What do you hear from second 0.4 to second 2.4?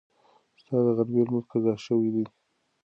ستا د غرمې لمونځ قضا شوی دی.